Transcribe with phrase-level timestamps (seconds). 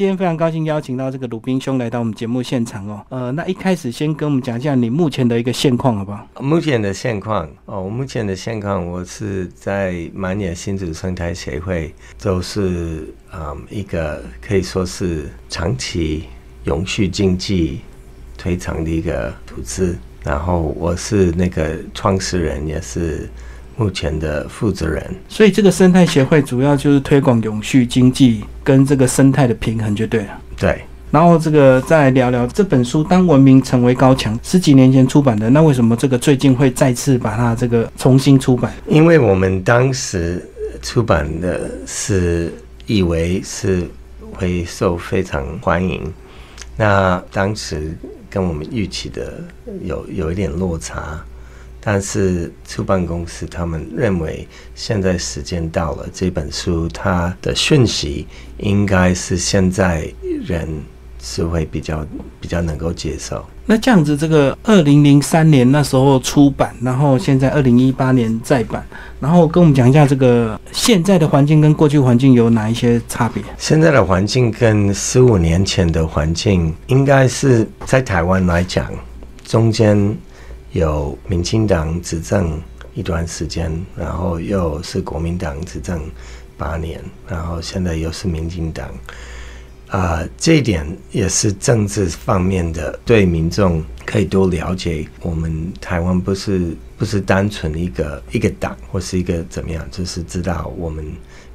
[0.00, 3.04] 今天非常高兴邀请到这个鲁宾兄来到我们节目现场哦。
[3.10, 6.26] 呃，那一开始先跟我们讲一下你目前的一个现况好不好？
[6.40, 16.24] 目前的现况哦，我目前的现况，我是在满野新竹生态协会，就是嗯一个可以说是长期
[16.64, 17.80] 永续经济
[18.38, 19.94] 推长的一个组织。
[20.24, 23.28] 然后我是那个创始人，也是
[23.80, 25.02] 目前的负责人。
[25.26, 30.38] 所以这个生态协会主要就是推广永续经济跟这个生态的平衡就对了。
[30.58, 38.70] 对，然后这个再来聊聊这本书《当文明成为高墙》，十几年前出版的，那为什么这个最近会再次把它这个重新出版？
[38.86, 40.46] 因为我们当时
[40.82, 42.52] 出版的是
[42.84, 43.88] 以为是
[44.34, 46.02] 会受非常欢迎，
[46.76, 47.96] 那当时。
[48.32, 49.42] 跟我们预期的
[49.82, 51.20] 有有一点落差，
[51.82, 58.26] 但是出版公司他们认为现在时间到了，这本书它的讯息
[58.58, 60.06] 应该是现在
[60.44, 60.68] 人
[61.22, 62.06] 是会比较
[62.40, 63.44] 比较能够接受。
[63.66, 68.84] 那这样子，这个二零零三年那时候出版，然后现在二零一八年再版，
[69.20, 73.40] 然后跟我们讲一下这个现在的环境跟过去环境有哪一些差别？
[73.56, 78.90] 现在的环境跟十五年前的环境，应该是在台湾来讲，
[79.44, 80.16] 中间
[80.72, 82.60] 有民进党执政
[82.94, 86.00] 一段时间，然后又是国民党执政
[86.56, 88.88] 八年，然后现在又是民进党。
[89.88, 95.04] 啊，这一点也是政治方面的，对民众可以多了解。
[95.20, 101.04] 我们台湾不是不是单纯一个一个党或是一个怎么样，就是知道我们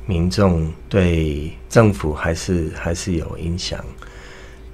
[0.05, 3.80] 民众对政府还是还是有影响。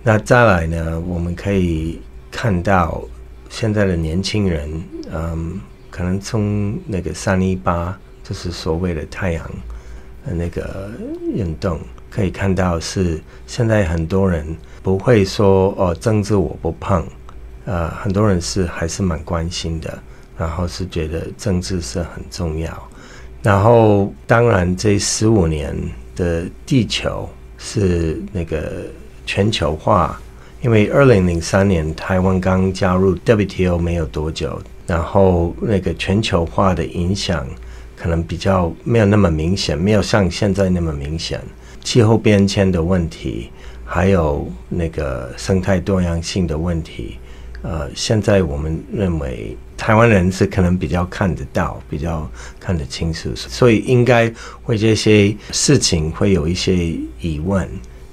[0.01, 3.03] 那再来呢，我们可以看到
[3.51, 4.81] 现在的年轻人，
[5.13, 9.51] 嗯，可能从那个三一八，就是所谓的太阳
[10.25, 10.89] 那个
[11.35, 11.79] 运动。
[12.09, 14.45] 可以看到是现在很多人
[14.83, 17.05] 不会说哦政治我不碰，
[17.63, 19.97] 呃很多人是还是蛮关心的，
[20.37, 22.89] 然后是觉得政治是很重要，
[23.41, 25.73] 然后当然这十五年
[26.13, 28.83] 的地球是那个
[29.25, 30.19] 全球化，
[30.61, 37.47] 因为二零零三年台湾刚加入 WTO 没有多久，然后那个全球化的影响
[37.95, 41.41] 可能比较没有那么明显，没有像现在那么明显。
[41.83, 43.49] 气候变迁的问题，
[43.83, 47.17] 还有那个生态多样性的问题，
[47.63, 52.29] 呃，现在我们认为台湾人是可能比较看得到，比较
[52.59, 57.67] 看得清楚，所以应该会这些事情会有一些疑问。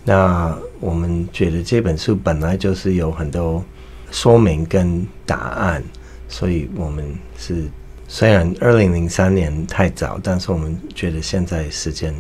[0.09, 3.63] 那我们觉得这本书本来就是有很多
[4.11, 5.85] 说明跟答案，
[6.29, 7.05] 所以我们
[7.37, 7.69] 是
[8.09, 12.15] 虽然二零零三年太早，但是我们觉得现在时间。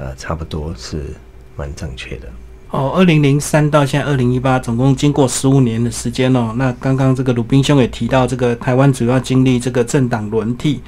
[0.00, 1.06] 呃，差不多是
[1.56, 2.28] 蛮正确的。
[2.70, 6.52] 哦，二零零三到现在二零一八，总共经过十五年的时间哦。
[6.56, 10.78] 那刚刚这个鲁宾兄也提到，这个台湾主要经历这个政党轮替，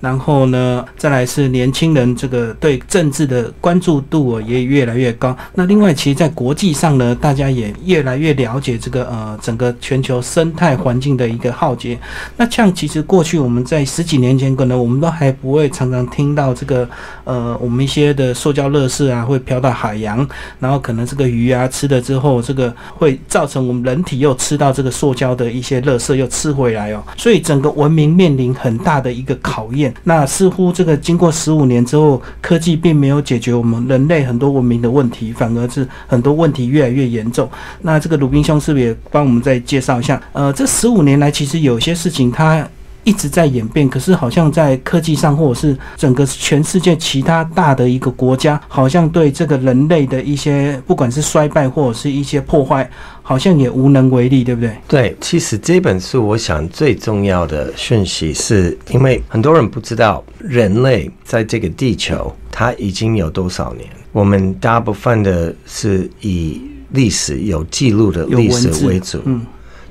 [0.00, 5.34] 然后呢，再来是年轻人这个对政治的关注度也越来越高。
[5.54, 11.98] 那另外，其实，在国际上呢，大家也越来越了解这个呃整个全球生态环境的一个浩劫。
[12.36, 16.86] 那像其实过去我们在十几年前，可能我们都还不会常常听到这个
[17.24, 21.29] 呃我们一些的塑胶垃圾啊会飘到海洋，然后可能这个。
[21.30, 27.02] 鱼啊，吃了之后，这个会造成我们人体又吃到这个塑胶的一些垃圾，又吃回来哦。
[27.16, 29.94] 所以整个文明面临很大的一个考验。
[30.04, 37.48] 那似乎这个经过十五年之后，科技并没有解决我们人类很多文明的问题，反而是很多问题越来越严重。
[37.82, 40.20] 那这个鲁滨兄是不是也帮我们再介绍一下？
[40.32, 42.68] 呃，这十五年来，其实有些事情它。
[43.04, 52.88] 一直在演变，可是好像在科技上，或者是整个全世界其他大的一个国家，好像对这个人类的一些不管是衰败或者是一些破坏，
[53.22, 54.76] 好像也无能为力，对不对？
[54.86, 69.46] 对，其实这本书我想最重要的讯息是，因为很多人不知道人类在这个地球它已经有多少年，我们大部分的是以历史有记录的历史为主，嗯。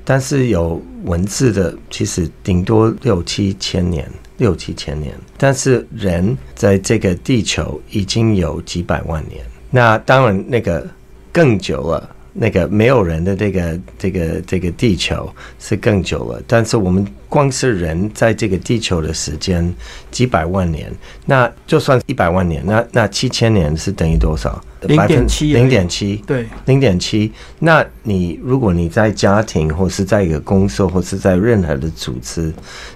[0.10, 5.14] 但是有文字的，其实顶多六七千年，六七千年。
[5.38, 10.84] 但是人在这个地球已经有几百万年，那当然那个
[11.32, 12.10] 更久了。
[12.32, 15.30] 那个没有人的这个这个这个地球
[15.60, 19.72] 是更久了，但是我们光是人在这个地球的时间
[20.10, 20.92] 几百万年，
[21.26, 24.64] 那就算一百万年，那那七千年是等于多少？
[24.82, 27.32] 零点七，零点七，对，零点七。
[27.60, 32.54] 那你如果你在家庭或是在一个公司或是在任何的组织，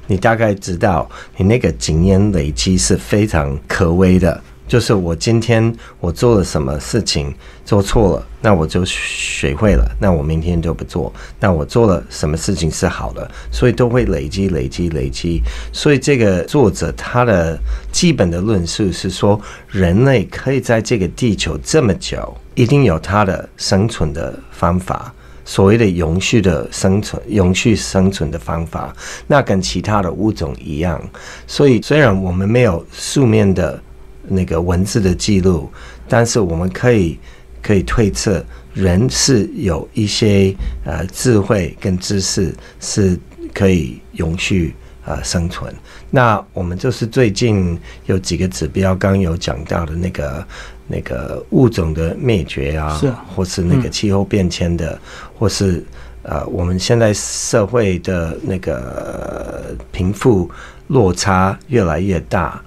[0.07, 4.41] 你大概知道你那个经验累积是非常可微的。
[4.73, 7.31] 就是我今天我做了什么事情
[7.63, 11.13] 做错了，那我就学会了，那我明天就不做。
[11.39, 15.43] 那我做了什么事情是好的，所以都会累积、累积、累积。
[15.71, 17.55] 所以这个作者他的
[17.91, 19.39] 基本的论述是说，
[19.69, 25.13] 人类可以在这个地球这么久，一定有他的生存的方法。
[25.45, 28.91] 所谓的永续的生存、永续生存的方法，
[29.27, 30.99] 那跟其他的物种一样。
[31.45, 33.79] 所以，虽然我们没有书面的
[34.27, 35.69] 那个文字的记录，
[36.07, 37.17] 但是我们可以
[37.61, 38.43] 可以推测，
[38.73, 40.53] 人是有一些
[40.85, 43.17] 呃智慧跟知识是
[43.53, 44.73] 可以永续
[45.05, 45.73] 呃生存。
[46.09, 50.45] 那我们就是最近有几个指标，刚有讲到的那个。
[50.85, 54.99] 那个物种的灭绝啊，是，或是那个气候变迁的，
[55.39, 55.81] 或是
[56.23, 60.51] 呃，我们现在社会的那个贫富
[60.87, 62.61] 落差越来越大，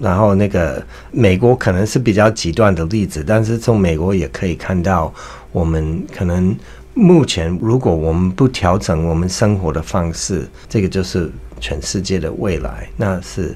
[0.00, 0.82] 然后那个
[1.12, 5.12] 美国可能是比较极端的例子，但是从美国也可以看到，
[5.52, 6.56] 我们可能
[6.94, 11.30] 目前如果我们不调整我们生活的方式，这个就是
[11.60, 13.54] 全世界的未来，那是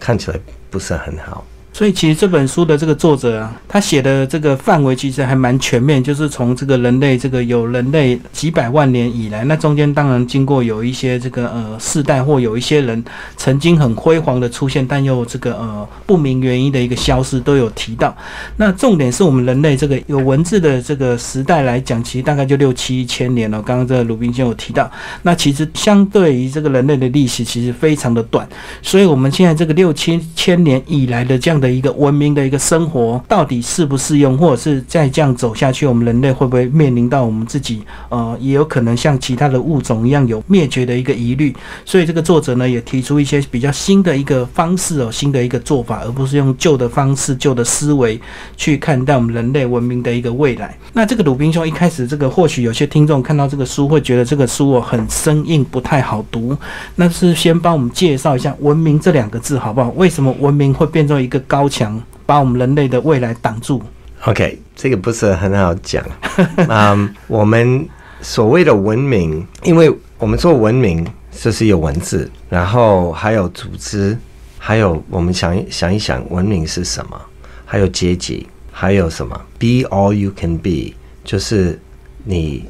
[0.00, 1.44] 看起来不是很好。
[1.78, 13.04] 所以其实这本书的这个作者啊，他写的这个范围其实还蛮全面，就是从这个人类这个有人类几百万年以来，那中间当然经过有一些这个呃世代或有一些人
[13.36, 18.12] 曾经很辉煌的出现，但又这个呃不明原因的一个消失都有提到。
[18.56, 23.62] 那重点是我们人类这个有文字的这个时代来讲，其实大概就六七千年了。
[23.62, 24.90] 刚刚这个鲁滨先有提到，
[25.22, 28.48] 那其实相对于这个人类的历史其实非常的短，
[28.82, 31.67] 所以我们现在这个六七千年以来的这样的。
[31.70, 41.54] 一个文明的一个生活到底适不适用，或者是再这样走下去，我们人类会不会面临到我们自己呃，也有可能像其他的物种一样有灭绝的一个疑虑？
[41.84, 48.20] 所以这个作者呢也提出一些比较新的一个方式哦，新的一个做法，而不是用旧的方式、旧的思维
[48.56, 50.76] 去看待我们人类文明的一个未来。
[50.92, 56.56] 那这个鲁滨兄一开始这个或许有些听众看到这个书会觉得这个书哦很生硬，不太好读。
[56.96, 59.90] 那是先帮我们介绍一下“文明”这两个字好不好？
[59.96, 61.57] 为什么文明会变成一个高？
[61.58, 63.82] 高墙把我们人类的未来挡住。
[64.26, 66.04] OK，这个不是很好讲。
[66.68, 67.84] 嗯，我们
[68.20, 74.16] 所谓的文明，因为我们做文明就是有文字，然后还有组织，
[74.56, 77.20] 还有我们想想一想，文明是什么？
[77.66, 80.94] 还有阶级，还有什么？Be all you can be，
[81.24, 81.80] 就是
[82.22, 82.66] 你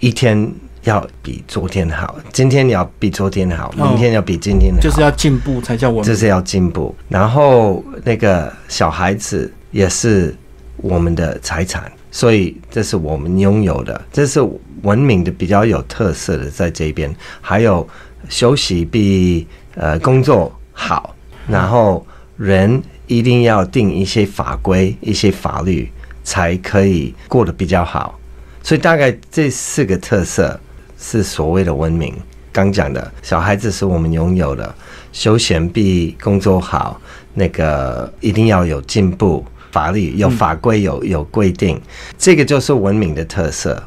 [0.00, 0.52] 一天。
[0.84, 6.04] 要比昨天好，今天你要比昨天好，明天要比今天好，就是要进步才叫我们。
[6.04, 6.94] 就是要进步。
[7.08, 10.34] 然后那个小孩子也是
[10.76, 14.40] 我们的财产，所以这是我们拥有的，这是
[14.82, 17.14] 文明的比较有特色的在这边。
[17.40, 17.86] 还有
[18.28, 21.14] 休息比呃工作好，
[21.48, 25.90] 然后人一定要定一些法规、一些法律，
[26.22, 28.18] 才可以过得比较好。
[28.62, 30.58] 所以大概这四个特色。
[30.98, 32.12] 是所谓的文明，
[32.52, 34.74] 刚讲的小孩子是我们拥有的，
[35.12, 37.00] 休闲比工作好，
[37.34, 41.80] 那个一定要有进步，法律有法规有有规定，
[42.18, 43.82] 这个就是文明的特色。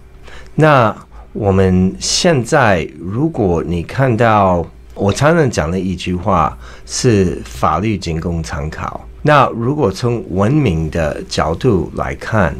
[0.55, 0.95] 那
[1.33, 12.55] 我们现在，如果你看到我常常讲的一句话是法律仅供参考，那如果从文明的角度来看，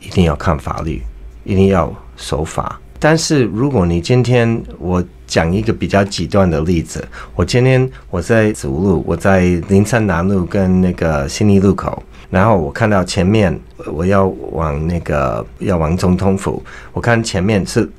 [0.00, 1.02] 一定要看法律，
[1.44, 2.80] 一定要守法。
[3.04, 7.04] 但是如果你今天我讲一个比较极端的例子，
[7.34, 17.90] 我今天我在走路，我在林森南路跟那个新义路口，然后我看到前面我要往那个要往总统府，我看前面是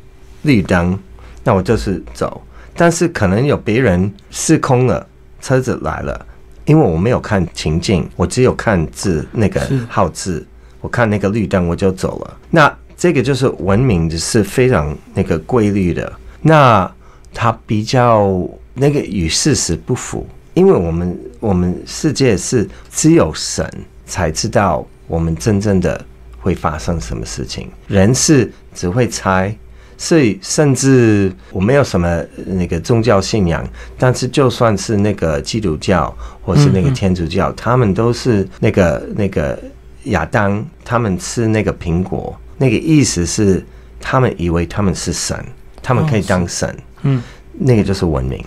[0.43, 0.97] 绿灯，
[1.43, 2.41] 那我就是走。
[2.73, 5.05] 但是可能有别人失控了，
[5.41, 6.25] 车子来了，
[6.63, 10.47] 因为我没有看情境，我只有看字那个号字，
[10.79, 12.37] 我看那个绿灯我就走了。
[12.49, 16.09] 那这个就是文明是非常那个规律的，
[16.41, 16.89] 那
[17.33, 23.69] 它比较那个与事实不符，因为我们我们世界是只有神
[24.05, 26.01] 才知道我们真正的
[26.39, 29.53] 会发生什么事情，人是只会猜，
[29.97, 33.67] 所以甚至我没有什么那个宗教信仰，
[33.97, 39.61] 但是就算是那个基督教或是那个天主教，他们都是那个那个
[40.05, 42.33] 亚当他们吃那个苹果。
[42.63, 43.61] 那个意思是，
[43.99, 45.37] 他们以为他们是神，
[45.81, 46.73] 他们可以当神。
[47.01, 48.41] 嗯，那个就是文明。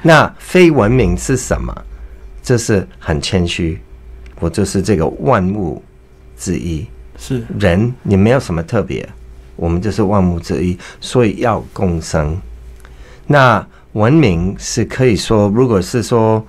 [0.00, 1.70] 那非文明是什么？
[2.42, 3.78] 这是很谦虚，
[4.40, 5.82] 我就是这个万物
[6.38, 6.86] 之一。
[7.18, 9.06] 是人，你没有什么特别，
[9.54, 12.40] 我们就是万物之一，所以要共生。
[13.26, 16.42] 那文明是可以说，如果是说，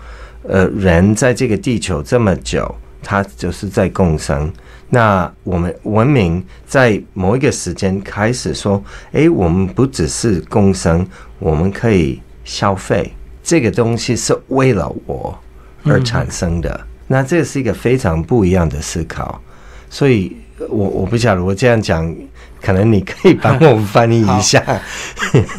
[0.43, 2.73] 呃，人在这个地球这么久。
[3.03, 4.51] 他就是在共生。
[4.89, 11.05] 那我们文明在某一个时间开始说，诶，我们不只是共生，
[11.39, 13.11] 我们可以消费
[13.43, 15.37] 这个东西是为了我
[15.83, 16.87] 而产生的。
[17.07, 19.41] 那这是一个非常不一样的思考。
[19.89, 20.35] 所以，
[20.69, 22.15] 我我不晓得我这样讲。
[22.61, 24.63] 可能你可以帮我们翻译一下。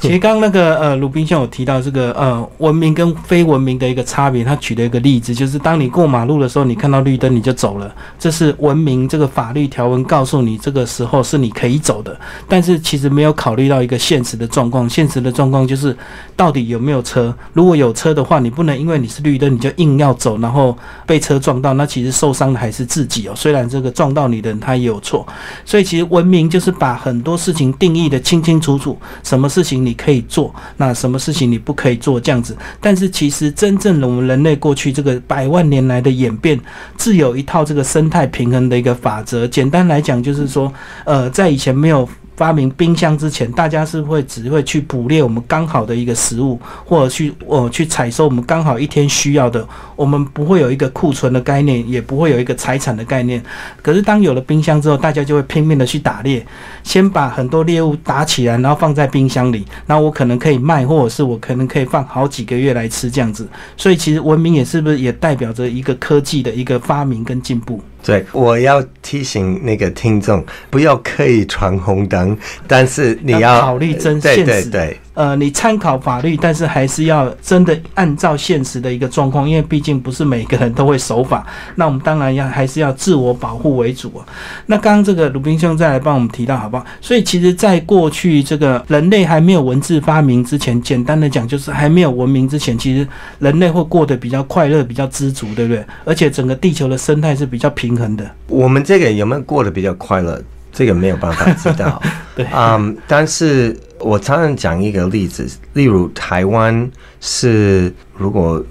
[0.00, 4.45] 其实刚那个呃，鲁宾逊有提到这个呃，文明跟非文明的一个差别。
[4.45, 12.19] 他举了一个例子，就是当你过马路的时候，你看到绿灯你就走了，这是文明这个法律条文告诉你这个时候是你可以走的。
[12.49, 15.97] 但是其实没有考虑到一个现实的状况，现实的状况就是
[16.37, 17.35] 到底有没有车。
[17.52, 20.76] 如果有车的话，你不能因为你是绿灯你就硬要走，然后
[21.07, 23.33] 被车撞到，那其实受伤的还是自己哦。
[23.35, 25.26] 虽然这个撞到你的人他也有错，
[25.64, 26.88] 所以其实文明就是把。
[26.88, 32.57] 把很多事情定义的清清楚楚，什么事情你可以做，那什么事情你不可以做，这样子。
[32.80, 36.59] 但是其实真正的我们人类过去这个百万年来的演变，
[36.97, 39.47] 自有一套这个生态平衡的一个法则。
[39.47, 40.73] 简单来讲，就是说，
[41.04, 42.09] 呃，在以前没有。
[42.38, 49.66] 发明冰箱之前，大家是会只会去捕猎我们刚好的一个食物，或者去呃去采收我们刚好一天需要的。
[49.97, 53.42] 我们不会有一个库存的概念，也不会有一个财产的概念。
[53.83, 56.47] 可是当有了冰箱之后，大家就会拼命的去打猎，
[56.85, 59.66] 先把很多猎物打起来，然后放在冰箱里。
[59.87, 63.49] 那我可能可以卖，或者是我可能可以放好几个月来吃这样子。
[63.76, 67.83] 所以其实文明也是不是也代表着一个科技的一个发明跟进步？
[68.08, 72.34] 对，我要提醒那个听众，不要刻意闯红灯，
[72.66, 74.96] 但是你要考虑真现实。
[75.18, 81.44] 呃，你参考法律，但是还是要真的按照现实的一个状况，因为毕竟不是每个人都会守法。
[81.75, 84.22] 那我们当然要还是要自我保护为主啊。
[84.66, 86.87] 那刚刚这个鲁滨兄再来帮我们提到好不好？
[87.00, 93.04] 所以其实，在过去这个人类还没有文字发明之前，简单的讲就是还没有文明之前，其实
[93.40, 95.84] 人类会过得比较快乐、比较知足，对不对？
[96.04, 98.25] 而且整个地球的生态是比较平衡的。
[98.46, 100.40] 我们这个有没有过得比较快乐？
[100.78, 102.00] 这个没有办法知道。
[102.37, 103.76] 对，嗯，但是。
[104.00, 106.88] 我常常讲一个例子，例如台湾
[107.20, 108.64] 是如果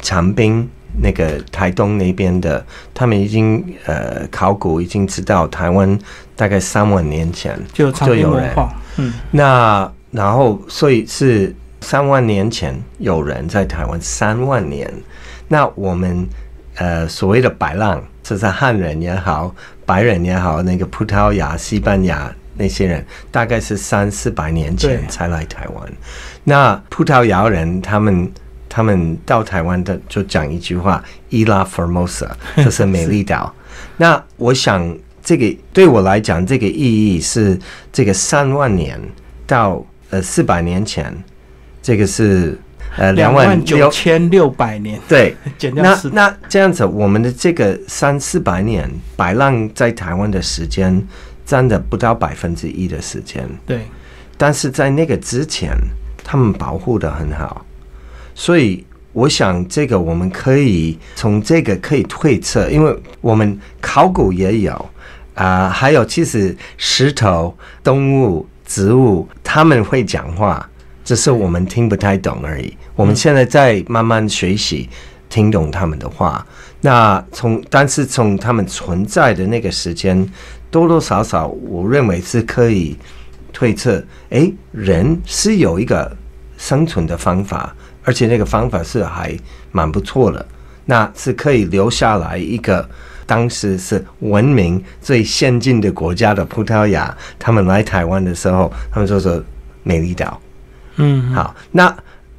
[0.00, 0.68] 长滨
[1.00, 5.96] 那个台东那边的，他们已经呃考古已经知道台湾
[6.34, 8.52] 大概三万年前就就有人，
[8.96, 14.92] 嗯，那然后所以是三万年前有人在台湾三万年，
[15.46, 16.26] 那我们
[16.74, 19.54] 呃所谓的白浪，就是汉人也好，
[19.86, 22.30] 白人也好，那个葡萄牙、西班牙。
[22.58, 25.92] 那些人大概是三四百年前才来台湾。
[26.42, 28.32] 那葡萄牙人他们
[28.66, 33.54] 他们到台湾的就讲一句话：“Ila Formosa”， 这是美丽岛。
[33.98, 37.58] 那我想这个对我来讲，这个意义是
[37.92, 38.98] 这个三万年
[39.46, 41.14] 到呃四百年前，
[41.82, 42.58] 这个是
[42.96, 45.00] 呃两万九千六百年。
[45.08, 51.06] 对，减掉那那这样子，我们的这个三四百年白浪在台湾的时间。
[51.46, 53.82] 占的不到百分之一的时间，对，
[54.36, 55.70] 但是在那个之前，
[56.24, 57.64] 他们保护的很好，
[58.34, 64.90] 所以我想这个我们可以从这个可以推测，因为我们考古也有
[65.36, 70.68] 啊，还有其实石头、动物、植物他们会讲话，
[71.06, 72.76] 只是我们听不太懂而已。
[72.94, 74.86] 我们现在在慢慢学习
[75.30, 76.46] 听懂他们的话，
[76.82, 80.28] 那从但是从他们存在的那个时间。
[80.68, 82.94] 多多少少，我认为是可以
[83.50, 86.14] 推测，哎，人是有一个
[86.58, 89.34] 生存的方法，而且那个方法是还
[89.70, 90.44] 蛮不错的，
[90.84, 92.86] 那是可以留下来一个
[93.24, 99.42] 当时是文明最先进的国家的葡萄牙，他们来台湾的时候，他们就说
[99.82, 100.38] 美丽岛，
[100.96, 101.96] 嗯，好，那。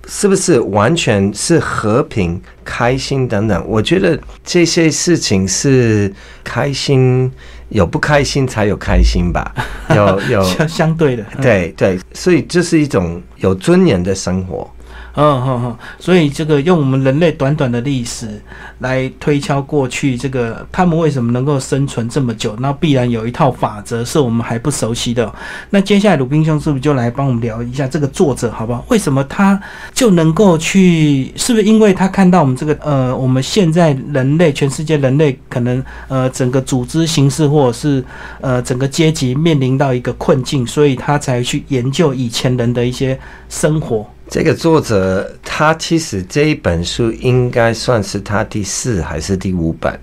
[0.09, 3.61] 是不是完全是和平、开心等等？
[3.67, 6.09] 我觉得这些事情是
[6.45, 7.29] 开心，
[7.67, 9.53] 有不开心才有开心吧？
[9.93, 14.71] 有有相对的，对对，所以这是一种有尊严的生活。
[15.19, 18.39] 嗯哼哼，所以这个用我们人类短短的历史
[18.79, 22.55] 来推敲过去，这个他们为什么能够生存这么久？
[22.59, 25.33] 那必然有一套法则是我们还不熟悉的。
[25.71, 28.85] 那接下来鲁滨兄是不是就来帮我们聊一下这个作者，好不好？
[28.89, 29.59] 为什么他
[29.91, 31.33] 就能够去？
[31.35, 38.05] 是不是因为他看到我们这个呃，我们现在人类全世界人类可能呃整个组织形式或者是
[38.39, 43.19] 呃整个阶级面临到一个困境，所以他才去研究以前人的一些
[43.49, 44.05] 生活。
[44.29, 49.97] 这个作者他其实这一本书应该算是他第四还是第五本？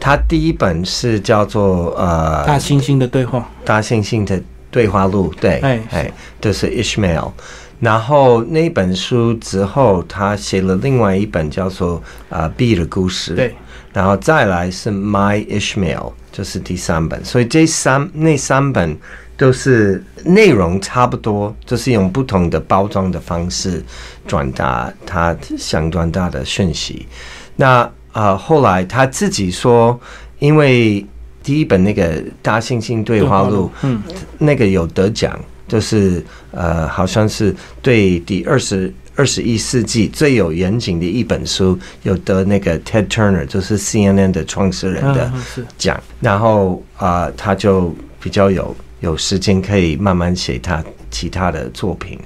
[0.00, 7.30] 他第一本是叫做呃大猩猩的对话，大猩猩的对话录，对，哎哎，就是 Ishmael。
[7.78, 13.54] 然后那本书之后，他写了另外一本叫做啊 B 的故事，对。
[13.92, 17.22] 然后再来是 My Ishmael，就是第三本。
[17.24, 18.96] 所以这三那三本
[19.36, 23.82] 都是内容差不多，就是用不同的包装的方式
[24.26, 27.06] 转达他想传达的讯息。
[27.56, 29.98] 那啊，后来他自己说，
[30.38, 31.04] 因为
[31.42, 34.00] 第一本那个大猩猩对话录，嗯，
[34.38, 45.32] 那个有得奖，就是呃，好像是对第二十二十一世纪最有严谨的一本书，有得那个 Ted Turner，就是 CNN 的创始人的
[45.76, 46.00] 奖。
[46.20, 52.18] 然后啊、他就比较有有时间可以慢慢写他其他的作品。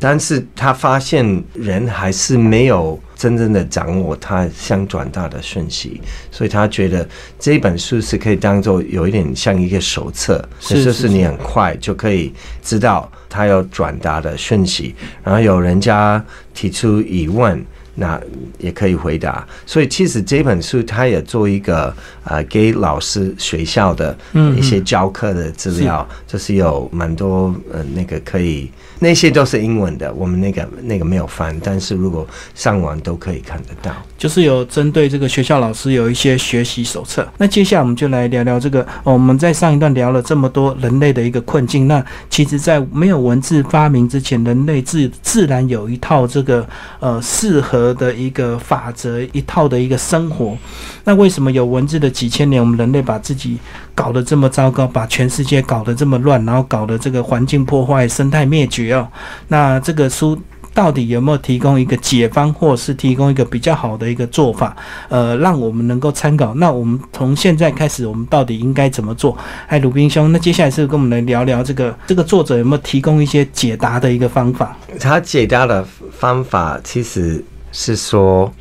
[0.00, 6.00] 但是他发现人还是没有真正的掌握他想转达的讯息，
[6.32, 16.24] 所以他觉得这本书是可以当做有一点像一个手册，是就是是你很快就可以知道他要转达的讯息，然后有人家
[16.54, 17.64] 提出疑问。
[18.00, 18.20] 那
[18.58, 33.94] 也可以回答，所以其实这本书它也做一个呃给老师学校的嗯一些教课的资料，就是有蛮多呃那个可以那些都是英文的，我们那个那个没有翻，但是如果上网都可以看得到。
[34.16, 37.26] 就是有针对这个学校老师有一些学习手册。
[37.38, 46.66] 那接下来我们就来聊聊这个、我们在上一段聊了这么多人类的一个困境，那其实，在没有文字发明之前，人类自自然有一套这个
[46.98, 50.56] 呃适合的一个法则，一套的一个生活。
[51.04, 53.56] 那为什么有文字的几千年，我们人类把自己
[53.98, 59.08] 搞得这么糟糕，把全世界搞得这么乱，然后搞得这个环境破坏、生态灭绝哦？
[59.48, 60.38] 那这个书。
[60.74, 64.76] 到底有没有提供一个解方，或是提供一个比较好的一个做法，
[65.08, 66.54] 呃，让我们能够参考？
[66.54, 69.36] 那我们从现在开始，我们到底应该怎么做？
[69.66, 74.76] 哎，鲁滨兄，那接下来是跟我们来聊聊这个这个作者有没有提供一些解答的一个方法？
[75.00, 78.52] 他解答的方法其实是说，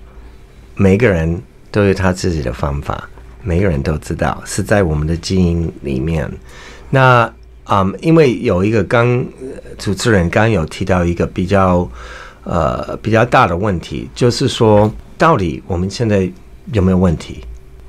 [0.74, 1.40] 每个人
[1.70, 3.08] 都有他自己的方法，
[3.48, 6.30] 每个人都知道是在我们的基因里面。
[6.90, 7.32] 那
[7.70, 9.08] 嗯，因为有一个刚
[9.40, 11.90] 呃主持人刚有提到一个比较
[12.44, 16.30] 呃比较大的问题，就是说，到底我们现在
[16.74, 17.40] 有没有问题？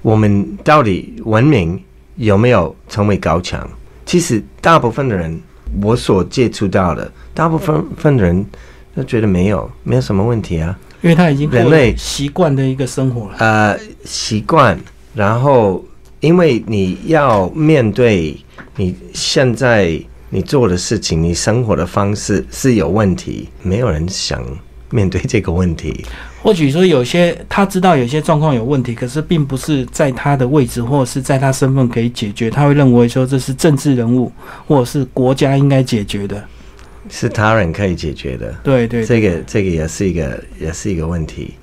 [0.03, 1.83] 我们到底文明
[2.15, 3.69] 有没有成为高墙？
[4.07, 5.41] 其实大部分的人，
[5.83, 8.47] 我所接触到的，大部分分的人
[8.95, 10.79] 都觉得没有，没有什么问题啊。
[11.03, 13.37] 因为他已经过人类了习惯的一个生活了。
[13.39, 14.77] 呃，习惯，
[15.19, 15.85] 然后
[16.21, 18.39] 因为你要面对
[18.77, 20.01] 你现在
[20.31, 24.41] 你做的事情，你生活的方式是有问题，没有人想
[24.91, 26.05] 面对这个问题。
[26.41, 34.31] 或许说有些他知道有些状况有问题，可是并不是在他的位置或者是在他身份可以解决，他会认为说这是政治人物
[34.69, 36.41] 或者是国家应该解决的。
[37.11, 41.55] 是他人可以解决的，对对对这个这个也是一个也是一个问题。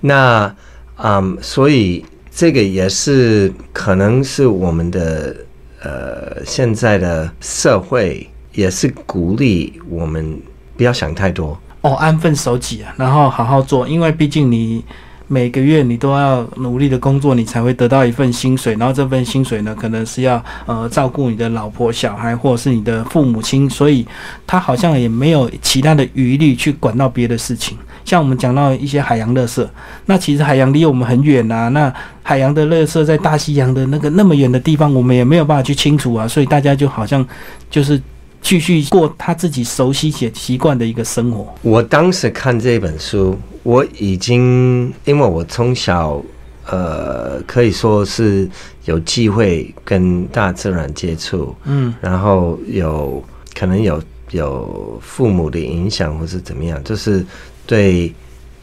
[0.00, 0.54] 那
[1.02, 5.36] 嗯，所以这个也是可能是我们的
[5.82, 10.40] 呃现在的社会也是鼓励我们
[10.76, 11.58] 不要想太多。
[11.82, 14.84] 哦，安分守己啊，然后好好做，因为毕竟你
[15.26, 24.06] 每个月你都要努力的工作，你才会得到一份薪水，然后这份薪水呢，可能是要呃照顾你的老婆、小孩，或者是你的父母亲，所以
[24.46, 27.78] 他好像也没有其他的余力去管到别的事情。
[28.04, 29.66] 像我们讲到一些海洋垃圾，
[30.06, 37.26] 那其实海洋离我们很远啊，那海洋的垃圾在大西洋的那个那么远的地方，我们也没有办法去清除啊，所以大家就好像
[37.70, 38.00] 就是
[38.40, 41.46] 继续过他自己熟悉且习惯的一个生活。
[41.62, 46.20] 我当时看这本书，我已经因为我从小
[46.66, 48.48] 呃可以说是
[48.86, 53.22] 有机会跟大自然接触，嗯，然后有
[53.54, 57.24] 可能有有父母的影响，或是怎么样，就是
[57.70, 58.12] 对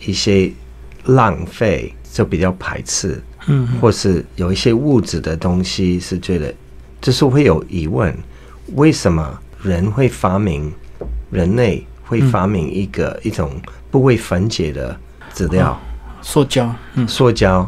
[0.06, 0.52] 一些
[1.06, 6.54] 浪费就比较排斥，嗯，或是有一些物质的东西是觉得，
[7.00, 8.14] 就是会有疑问，
[8.76, 10.70] 为什么人会发明，
[11.32, 13.50] 人类会发明一个、一种
[13.90, 15.00] 不会分解的
[15.32, 15.80] 资料，
[16.22, 17.66] 塑胶，嗯，塑胶？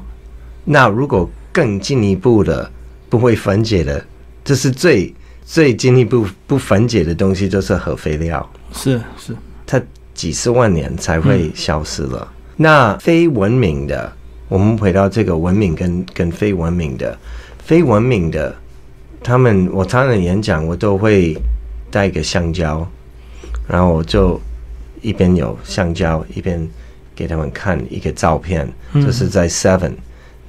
[0.66, 2.70] 那如果更进一步的
[3.08, 4.06] 不会分解的，
[4.44, 8.46] 这是最最进一步不分解的东西，就是核废料。
[8.74, 9.34] 是是，
[9.66, 9.82] 它
[10.20, 12.28] 几十万年才会消失了。
[12.58, 14.12] 那非文明的，
[14.50, 17.18] 我们回到这个文明跟跟非文明的，
[17.64, 18.54] 非文明的，
[19.24, 21.38] 他们我常常演讲，我都会
[21.90, 22.86] 带一个香蕉，
[23.66, 24.38] 然后我就
[25.02, 26.68] 一边有香蕉，一边
[27.16, 29.94] 给他们看一个照片，嗯就是在 Seven。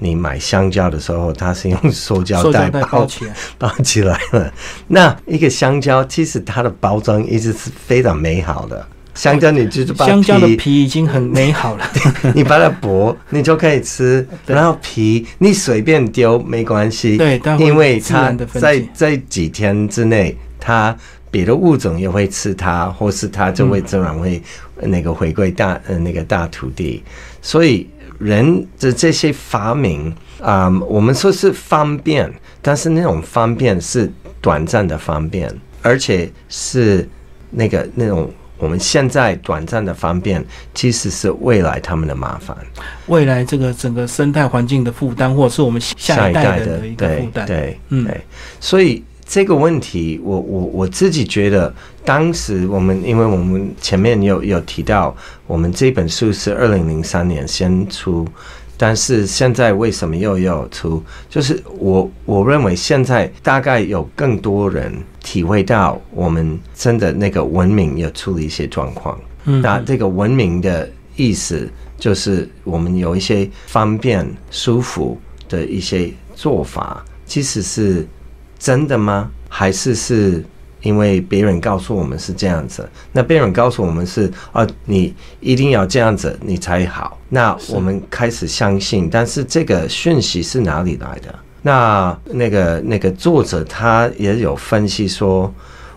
[0.01, 4.53] 你买香蕉的时候，它是用塑胶袋包袋包起来，包起来了。
[4.89, 11.85] 那一个香蕉，其实它的包装一直是非常美好的，香蕉你就是把香蕉的皮已经很美好了，
[12.35, 14.27] 你把它剥，你就可以吃。
[14.47, 20.97] 然后皮你随便丢没关系，对，因为它在在几天之内，它
[21.31, 24.41] 别的物种也会吃它，或是它就会自然会
[24.83, 27.03] 那个回归大呃那个大土地。
[27.43, 27.87] 所以
[28.19, 37.07] 人的这些发明啊，我们说是方便，但是那种方便是短暂的方便，而且是
[37.51, 38.31] 那个那种。
[38.61, 40.45] 我们现在短暂的方便，
[40.75, 42.57] 其实是未来他们的麻烦。
[43.07, 47.47] 未来这个整个生态环境的负担，或者是我们下一代的一个负担。
[47.47, 48.21] 对，嗯，对。
[48.61, 58.25] 所以这个问题，我我我自己觉得，当时我们，因为我们前面有有提到，我们这本书是二零零三年先出。
[58.83, 61.03] 但是现在为什么又要出？
[61.29, 64.91] 就是我我认为现在大概有更多人
[65.23, 69.21] 体会到我们真的那个文明有出了一些状况。
[69.45, 78.09] 嗯，那这个文明的意思就是我们有一些方便舒服的一些做法，其实是
[78.59, 79.31] 真的吗？
[79.51, 80.43] 还是是？
[80.83, 87.19] 因为别人告诉我们是这样子，那别人告诉我们是啊，你一定要这样子，你才好。
[87.29, 91.35] 那我们开始相信，但是这个讯息是哪里来的？
[91.63, 95.53] 那那个那个作者他也有分析说，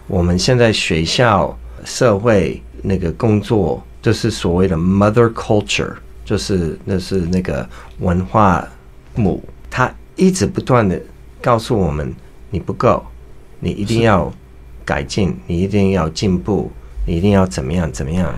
[0.07, 5.93] 我们现在学校、社会那个工作，就是所谓的 mother culture，
[6.25, 7.67] 就是那是那个
[7.99, 8.67] 文化
[9.15, 11.01] 母，他一直不断的
[11.41, 12.13] 告诉我们，
[12.49, 13.01] 你不够，
[13.61, 14.31] 你一定要。
[14.85, 16.71] 改进，你一定要进步，
[17.05, 18.33] 你一定要怎么样怎么样？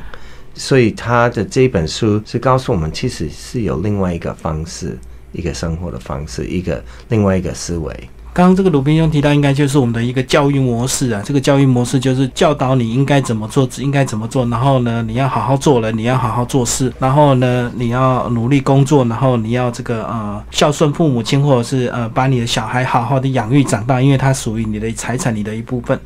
[0.53, 4.97] 所以他的这本书是告诉我们，其实是有另外一个方式，
[5.33, 8.09] 一个生活的方式，一个另外一个思维。
[8.35, 11.23] 刚刚这个鲁宾兄提到，应该就是我们的一个教育模式啊。
[11.23, 14.45] 这个教育模式就是教导你应该怎么做，应该怎么做。
[14.47, 16.91] 然后呢，你要好好做人，你要好好做事。
[16.99, 19.05] 然后呢，你要努力工作。
[19.05, 25.97] 然后你要这个呃孝顺父母亲，或者是呃把你的小孩好好的养育长大，因为它属于你的财产，你的一部分。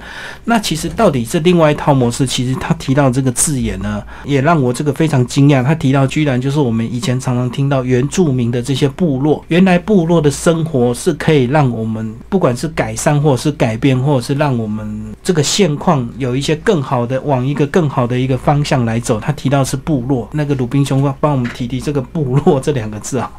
[0.46, 2.28] 那其实到底是另外一套模式。
[2.28, 5.64] 其实他提到这个字眼呢，也让我这个非常惊讶。
[5.64, 12.16] 他提到居然就是我们以前常常听到原住民的这些部落，原来部落的生活是可以让我们。
[12.28, 19.20] 不管是改善，或者是改变，或者是让我们这个现况有一些更好的，往一个更好的一个方向来走。
[19.20, 23.32] 他提到是部落，那个鲁滨兄帮我们提提这个部落这两个字啊。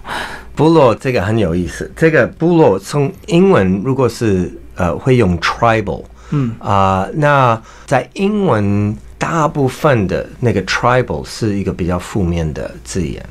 [0.55, 13.25] 部落这个很有意思，这个部落从英文如果是呃会用 tribal，嗯啊，那在英文大部分的那个 tribal 是一个比较负面的字眼，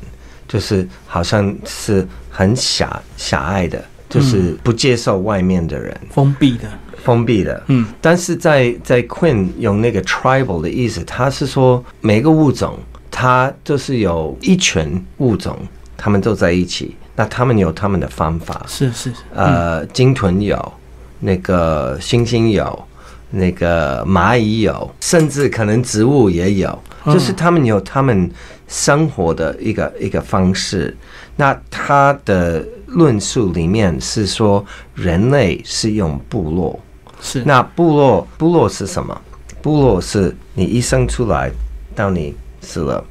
[0.48, 3.84] 就是好像是很狭狭隘的。
[4.10, 6.68] 就是不接受外面的人，封闭的，
[7.04, 7.62] 封闭的。
[7.68, 12.76] 嗯，但是在在 Queen 用那个 tribal 的意思，他是说每个物种，
[13.08, 15.56] 它就是有一群物种，
[15.96, 18.66] 他们都在一起，那他们有他们的方法。
[18.66, 20.72] 是是，呃，鲸豚有，
[21.20, 22.84] 那个猩猩有，
[23.30, 28.28] 那个蚂蚁有，甚至可能植物也有，就是他们有他们
[28.66, 30.96] 生活的一个一个方式。
[31.36, 32.64] 那他的。
[32.90, 36.80] 论述里面是说，人类是用部落，
[37.20, 39.20] 是那部落部落是什么？
[39.62, 41.50] 部落是你一生出来
[41.94, 43.04] 到你死了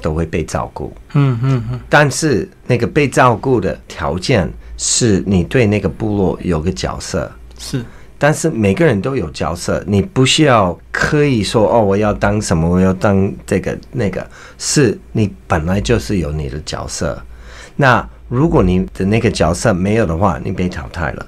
[0.00, 1.80] 都会被照顾，嗯嗯嗯。
[1.88, 7.84] 但是那个被照顾的条件是你对那个部落有个角色，是。
[8.18, 14.26] 但是每个人都有角色，你不需要刻意说哦，我要当什么，我要当这个那个，
[14.58, 17.22] 是你本来就是有你的角色，
[17.76, 18.08] 那。
[18.32, 21.26] 如果你的那个角色没有的话，你被淘汰了。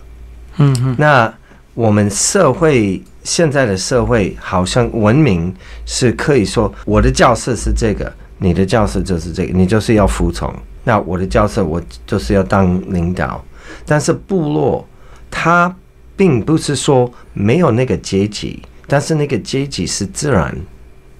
[0.57, 0.97] 嗯嗯。
[0.99, 1.31] 那
[1.75, 10.51] 我们社会现在的社会好像文明是可以说，我的教室是这个，你的教室就是这个，你就是要服从。
[10.83, 13.45] 那我的教室我就是要当领导。
[13.85, 14.89] 但是部落
[15.31, 15.77] 它
[16.17, 20.57] 并不是说没有那个阶级，但是那个阶级是自然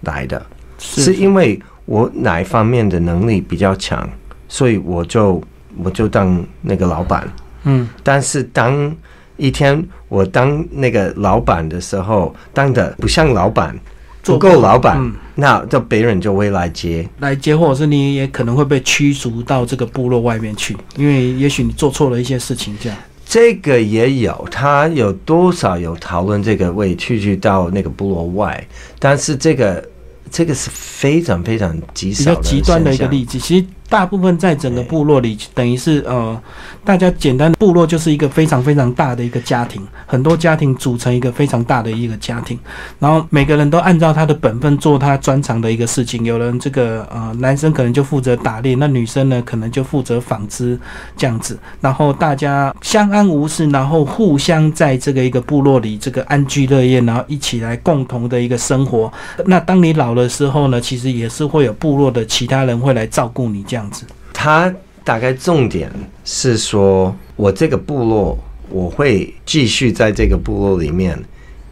[0.01, 0.47] 来的，
[0.79, 4.09] 是因为我哪一方面的能力比较强，
[4.49, 5.43] 所以我就。
[5.83, 7.29] 我就当那个老板，
[7.65, 8.95] 嗯，但是当
[9.37, 13.79] 一天我当那个老板的时候，当的不像老板，
[14.23, 15.01] 不够老板，
[15.35, 22.99] 那这别人就会来接，来接，或者是你也可能会被驱逐到这个部落外面去，因为也许你做错了一些事情，这样。
[23.27, 28.67] 这个也有，他有多少有讨论这个会驱逐到那个部落外，
[28.99, 29.83] 但是这个。
[30.31, 33.39] 这个是非常非常极少、极端的一个例子。
[33.39, 36.41] 其实大部分在整个部落里，等于是呃，
[36.85, 42.59] 大家简单部落就是一个非常非常大的一个家庭，很多家庭组成一个非常大的一个家庭，
[42.99, 46.25] 然后每个人都按照他的本分做他专长的一个事情。
[46.25, 50.79] 有人这个呃，男生可能就负责打猎，那女生呢可能就负责纺织
[51.17, 59.13] 这样子，然后大家相安无事，然后互相在这个一个部落里这个安居乐业，然后一起来共同的一个生活。
[59.47, 64.07] 那当你老的时候呢，其实也是会有部落的其他人会来照顾你这样子。
[64.33, 65.91] 他大概重点
[66.25, 71.21] 是说，我这个部落我会继续在这个部落里面，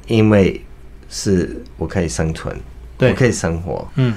[0.08, 0.60] 因为
[1.08, 2.52] 是我可以生存，
[2.98, 3.10] 对。
[3.10, 4.12] 我可以生活，嗯，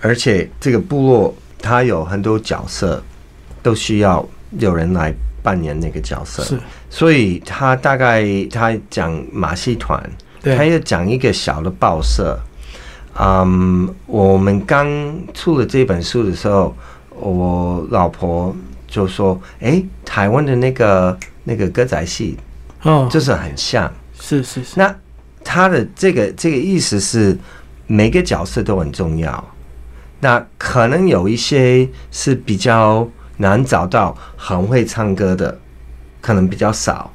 [0.00, 3.02] 而且这个部落它有很多角色，
[3.62, 5.10] 都需要有人来
[5.42, 8.22] 扮演那个角色，是，所以他大概
[8.52, 9.98] 他讲马戏团，
[10.42, 10.54] 对。
[10.54, 12.38] 他又讲一个小的报社。
[13.18, 14.86] 嗯，我们刚
[15.34, 16.74] 出了这本书的时候，
[17.20, 18.54] 我老婆
[18.88, 22.36] 就说：“诶，台湾的那个那个歌仔戏
[22.82, 23.92] 哦，就是很像。
[24.18, 24.94] 是是是，那
[25.42, 27.38] 他的这个这个意思是，
[27.86, 29.44] 每个角色都很重要。
[30.20, 35.58] 那可能有一些是比较难找到很会唱歌的，
[36.20, 37.10] 可能比较少，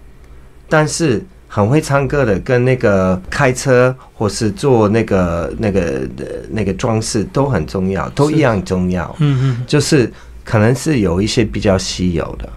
[0.67, 1.23] 但是
[1.55, 9.15] 很会唱歌的跟那个开车或是做那个那个呃那个装饰都很重要，都一样重要。
[9.19, 10.11] 嗯嗯，就是
[10.43, 12.49] 可能是有一些比较稀有的，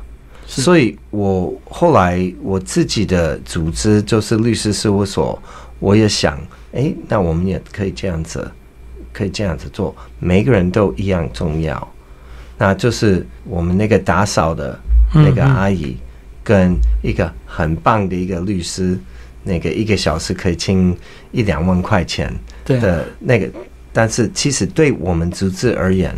[0.49, 5.41] 所以我后来我自己的组织就是律师事务所，
[5.79, 6.37] 我也想，
[6.73, 8.51] 诶，那我们也可以这样子，
[9.13, 11.89] 可以这样子做，每个人都一样重要。
[12.59, 14.77] 那就是我们那个打扫的
[15.15, 15.55] 那个嗯嗯。
[15.55, 15.97] 阿姨，
[16.49, 18.99] 跟一个很棒的一个律师，
[19.45, 20.97] 那个一个小时可以清
[21.31, 22.33] 一两万块钱
[22.65, 23.47] 对，的那个，
[23.93, 26.11] 但是其实对我们组织而言，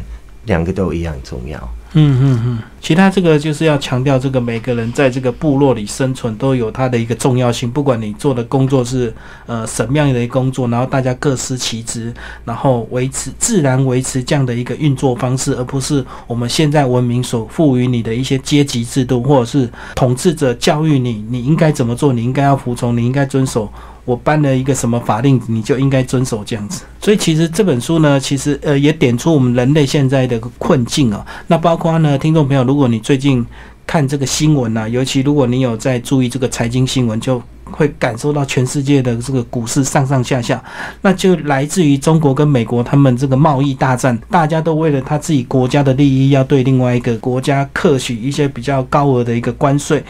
[0.45, 1.59] 两个都一样重要。
[1.95, 9.13] 嗯嗯嗯，其他这个就是要强调，这个每个人在这个部落里生存都有它的一个重要性，不管你做的工作是
[9.47, 12.13] 呃什么样的一个工作，然后大家各司其职，
[12.45, 23.71] 然后维持自然维持这样的一个运作方式，而不是我们现在文明所赋予你的一些阶级制度，或者是统治者教育你你应该怎么做，你应该要服从，你应该遵守。
[24.07, 26.83] 我颁了一个什么法令，你就应该遵守这样子。
[27.01, 31.25] 所以其实这本书呢，其实呃也点出我们人类现在的困境啊。
[31.47, 33.45] 那包括呢，听众朋友，如果你最近
[33.85, 40.63] 看这个新闻啊，尤其如果你有在注意这个财经新闻，就会感受到全世界的这个股市上上下下，
[41.03, 50.03] 那就来自于中国跟美国他们这个贸易大战，大家都为了他自己国家的利益，要对另外一个国家克许一些比较高额的一个关税。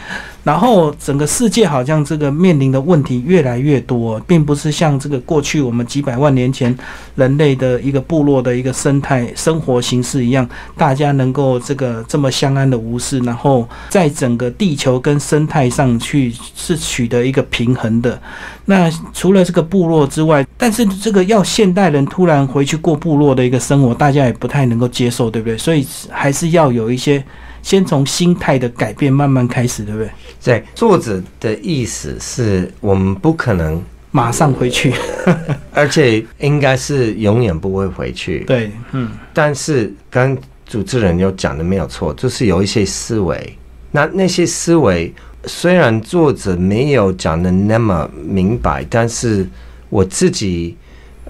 [0.42, 6.75] 然后整个世界好像这个面临的问题越来越多，并不是像这个过去我们几百万年前
[7.14, 18.21] 人类的一个部落的一个生态生活形式一样，大家能够这个这么相安的无事，然后在整个地球跟生态上去是取得一个平衡的。
[18.65, 25.59] 那除了这个部落之外，但是这个要现代人突然回去过部落的一个生活，大家也不太能够接受，对不对？
[25.59, 27.23] 所以还是要有一些
[27.63, 30.11] 先从心态的改变慢慢开始，对不对？
[30.43, 34.95] 对，作者的意思是我们不可能，马上回去。
[35.75, 38.41] 而且应该是永远不会回去。
[38.45, 40.37] 对，嗯，但是刚
[40.67, 43.59] 主持人有讲的没有错，就是有一些思维，
[43.91, 45.13] 那那些思维
[45.46, 49.48] 虽然作者没有讲的那么明白，但是
[49.88, 50.76] 我自己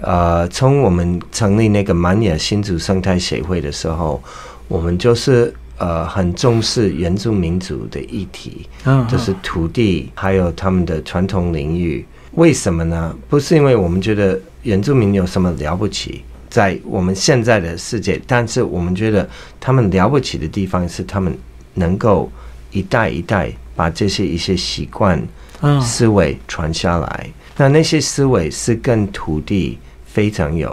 [0.01, 4.21] 呃，从我们成立那个满野新竹生态协会的时候，
[4.67, 12.05] 我们就是呃很重视原住民族的议题，嗯，就是土地还有他们的传统领域。
[12.33, 13.15] 为什么呢？
[13.29, 21.37] 不是因为我们觉得原住民有什么了不起，在我们现在的世界，但是我们觉得他们了不起的地方是他们
[21.75, 22.31] 能够
[22.71, 25.19] 一代一代把这些一些习惯、
[25.61, 27.27] 嗯思维传下来。
[27.57, 30.69] 那那些思维是跟土地非常有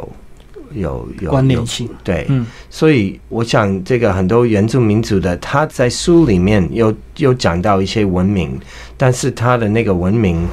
[0.74, 8.60] 有有有关联性，对，嗯所以我想，这个很多原住民族的，他在书里面有有讲到一些文明，
[8.98, 10.46] 但是他的那个文明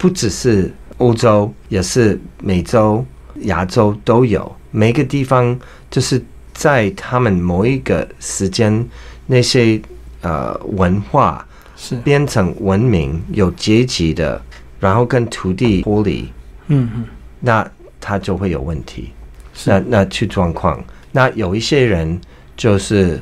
[0.00, 3.04] 不只是欧洲，也是美洲、
[3.42, 4.50] 亚洲都有。
[4.72, 5.56] 每个地方
[5.88, 6.20] 就是
[6.52, 8.84] 在他们某一个时间，
[9.26, 9.80] 那些
[10.22, 11.46] 呃文化
[11.82, 14.40] 是，变成文明，有阶级的，
[14.78, 16.30] 然后跟土地脱离，
[16.66, 17.04] 嗯嗯
[17.40, 17.66] 那
[17.98, 19.10] 他就会有问题。
[19.54, 20.78] 是那那去状况。
[21.10, 22.20] 那有一些人
[22.54, 23.18] 就是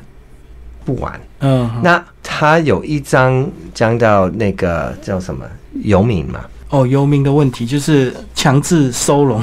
[0.83, 1.19] 不玩。
[1.39, 5.45] 嗯，那他有一章讲到那个叫什么
[5.83, 9.41] 游民嘛，哦，游民的问题就是强制收容，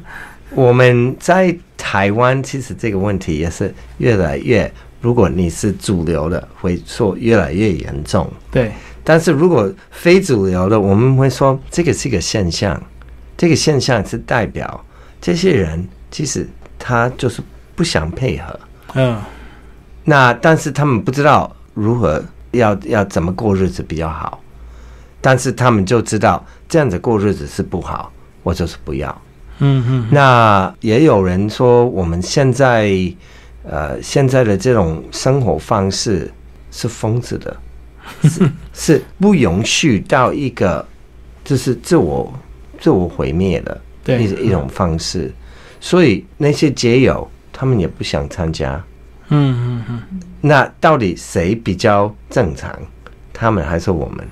[0.50, 4.70] 我们在台湾其实这个问题也是越来越
[5.06, 8.28] 如果你是主流的，会说越来越严重。
[8.50, 8.72] 对，
[9.04, 12.82] 但是如果非主流的，我们会说这个是一个现象，
[13.36, 14.84] 这个现象是代表
[15.20, 16.44] 这些人其实
[16.76, 17.40] 他就是
[17.76, 18.58] 不想配合。
[18.94, 19.16] 嗯，
[20.02, 24.40] 那但是他们不知道如何要要怎么过日子比较好，
[25.20, 28.10] 但是他们就知道这样子过日子是不好，
[28.42, 29.22] 我就是不要。
[29.60, 32.90] 嗯嗯，那也有人说，我们现在
[33.68, 36.30] 呃现在的这种生活方式
[36.70, 37.56] 是疯子的，
[38.28, 40.86] 是是不允许到一个
[41.44, 42.32] 就是自我
[42.80, 45.32] 自我毁灭的对一一种方式，
[45.80, 48.82] 所以那些结友他们也不想参加。
[49.28, 52.72] 嗯嗯嗯，那到底谁比较正常？
[53.32, 54.24] 他们还是我们？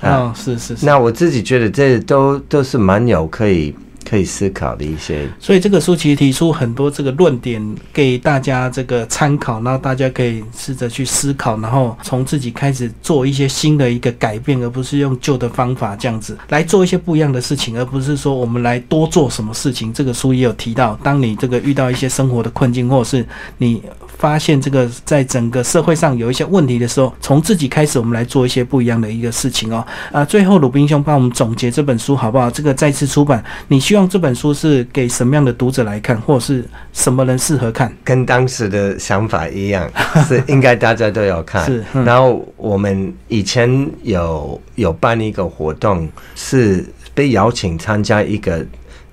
[0.00, 0.86] 啊，哦，是是是。
[0.86, 3.74] 那我自己觉得这都都是蛮有可以
[4.08, 5.28] 可以思考的一些。
[5.38, 19.92] 所以这个书其实提出很多这个论点给大家这个参考，然后大家可以试着去思考，然后从自己开始做一些新的一个改变，而不是用旧的方法这样子来做一些不一样的事情，而不是说我们来多做什么事情。
[19.92, 23.26] 这个书也有提到，当你这个遇到一些生活的困境，或者是
[23.58, 23.82] 你
[24.18, 29.86] 发现这个在整个社会上有一些问题的时候，从自己开始，我们来做一些不一样的一个事情哦。
[30.12, 32.50] 啊，最后鲁滨兄帮我们总结这本书好不好？
[32.50, 37.90] 这个再次出版，你希望这本书是给什么样的读者来看，或者是什么人适合看？
[38.02, 39.88] 跟当时的想法一样，
[40.26, 41.64] 是应该大家都要看。
[41.66, 48.64] 是嗯然后我们以前有有办一个活动，是被邀请参加一个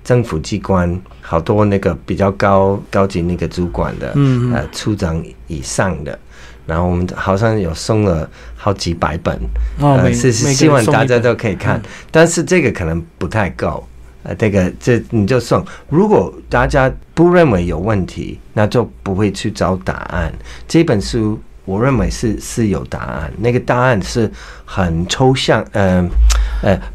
[0.06, 4.12] 政府机关，好多那个比较高高级那个主管的，
[4.54, 6.16] 呃，处长以上的。
[6.64, 9.36] 然后我们好像有送了好几百本，
[9.80, 13.84] 呃，是是希望大家都可以看嗯，但是这个可能不太够。
[14.22, 20.32] 呃，这个这你就送，如果大家不认为有问题，那就不会去找答案。
[20.68, 24.30] 这本书我认为是是有答案，那个答案是
[24.64, 26.10] 很抽象，嗯呃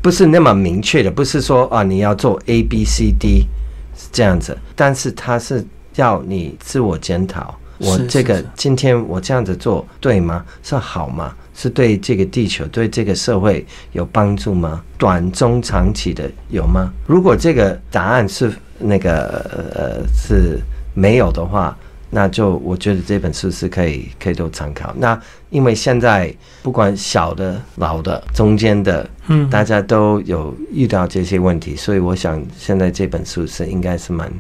[0.02, 3.48] 不是那么明确的，不是说啊你要做 A B C D
[3.96, 7.56] 是这样子，但是它是要你自我检讨。
[7.78, 10.46] 我这个今天我这样子做对吗？
[10.62, 11.34] 是好吗？
[11.56, 14.84] 是对这个地球、对这个社会有帮助吗？
[15.00, 16.94] 短、中、长期的有吗？
[17.08, 19.28] 如果这个答案是那个
[19.74, 20.60] 呃是
[20.94, 21.76] 没有的话，
[22.12, 24.94] 那就我觉得这本书是可以可以做参考。
[24.98, 25.20] 那
[25.50, 34.32] 因为现在不管小的、老的、中间的，嗯大家都有遇到这些问题，所以我想现在这本书是应该是蛮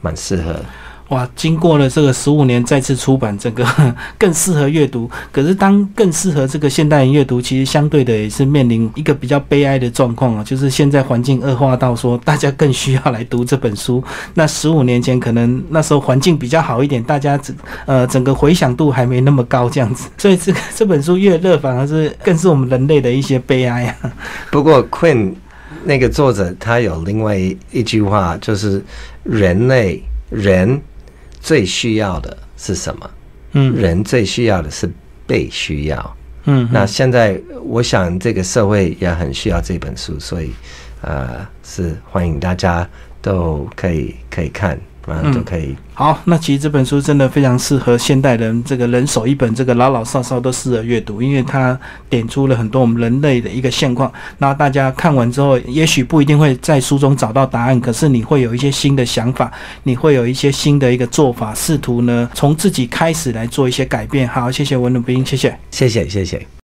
[0.00, 0.56] 蛮适合。
[1.08, 3.66] 哇，经过了这个十五年再次出版，这个
[4.18, 5.10] 更适合阅读。
[5.32, 14.04] 可是当更适合这个现代人阅读，其实相对的也是面临一个比较悲哀的状况啊，就是现在环境恶化到说大家更需要来读这本书。
[14.34, 24.12] 那十五年前可能那时候环境比较好一点，大家整呃整个回响度还没那么高这样子，所以这个这本书越热反而是更是我们人类的一些悲哀啊。
[24.50, 25.32] 不过，Queen
[25.84, 27.38] 那个作者他有另外
[27.72, 28.84] 一句话，就是
[29.22, 30.78] 人类人
[31.40, 33.10] 最需要的是什么？
[33.52, 34.90] 嗯人最需要的是
[35.26, 36.16] 被需要。
[36.44, 40.50] 嗯，那现在我想这个社会也很需要这本书，所以
[41.02, 42.88] 呃是欢迎大家
[43.20, 54.12] 都可以可以看，啊嗯都可以好，那其实这本书真的非常适合现代人，这个人手一本，这个老老少少都适合阅读，因为它点出了很多我们人类的一个现况。
[54.38, 59.50] 那大家看完之后，也许不一定会在书中找到答案，可是你会有一些新的想法，
[59.82, 64.28] 你会有一些新的一个做法，试图呢从自己开始来做一些改变。
[64.28, 65.58] 好，谢谢文鲁斌，谢谢。
[65.70, 66.48] 谢谢谢谢。